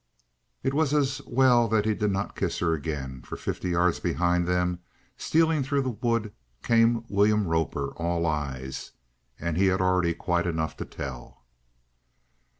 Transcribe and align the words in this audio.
It 0.63 0.73
was 0.73 0.95
as 0.95 1.21
well 1.27 1.67
that 1.67 1.85
he 1.85 1.93
did 1.93 2.09
not 2.09 2.35
kiss 2.35 2.57
her 2.57 2.73
again, 2.73 3.21
for 3.21 3.35
fifty 3.37 3.69
yards 3.69 3.99
behind 3.99 4.47
them, 4.47 4.79
stealing 5.15 5.61
through 5.61 5.83
the 5.83 5.91
wood, 5.91 6.33
came 6.63 7.05
William 7.07 7.45
Roper, 7.47 7.93
all 7.93 8.25
eyes. 8.25 8.93
And 9.39 9.57
he 9.57 9.67
had 9.67 9.79
already 9.79 10.15
quite 10.15 10.47
enough 10.47 10.75
to 10.77 10.85
tell. 10.85 11.43